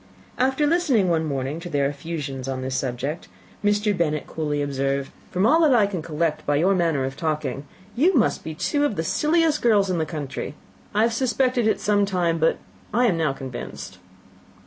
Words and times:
After 0.39 0.65
listening 0.65 1.09
one 1.09 1.25
morning 1.25 1.59
to 1.59 1.69
their 1.69 1.85
effusions 1.87 2.47
on 2.47 2.63
this 2.63 2.75
subject, 2.75 3.27
Mr. 3.63 3.95
Bennet 3.95 4.25
coolly 4.25 4.59
observed, 4.63 5.11
"From 5.29 5.45
all 5.45 5.59
that 5.61 5.75
I 5.75 5.85
can 5.85 6.01
collect 6.01 6.43
by 6.43 6.55
your 6.55 6.73
manner 6.73 7.05
of 7.05 7.15
talking, 7.15 7.65
you 7.95 8.15
must 8.15 8.43
be 8.43 8.55
two 8.55 8.83
of 8.83 8.95
the 8.95 9.03
silliest 9.03 9.61
girls 9.61 9.91
in 9.91 9.99
the 9.99 10.05
country. 10.07 10.55
I 10.95 11.03
have 11.03 11.13
suspected 11.13 11.67
it 11.67 11.79
some 11.79 12.07
time, 12.07 12.39
but 12.39 12.57
I 12.91 13.05
am 13.05 13.15
now 13.19 13.31
convinced." 13.33 13.99